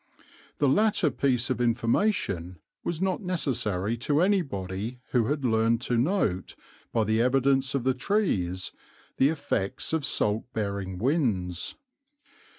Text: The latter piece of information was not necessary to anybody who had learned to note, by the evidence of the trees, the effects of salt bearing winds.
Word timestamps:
The 0.57 0.67
latter 0.67 1.11
piece 1.11 1.51
of 1.51 1.61
information 1.61 2.57
was 2.83 3.03
not 3.03 3.21
necessary 3.21 3.95
to 3.97 4.21
anybody 4.21 4.99
who 5.11 5.25
had 5.27 5.45
learned 5.45 5.79
to 5.81 5.95
note, 5.95 6.55
by 6.91 7.03
the 7.03 7.21
evidence 7.21 7.75
of 7.75 7.83
the 7.83 7.93
trees, 7.93 8.71
the 9.17 9.29
effects 9.29 9.93
of 9.93 10.03
salt 10.03 10.45
bearing 10.53 10.97
winds. 10.97 11.75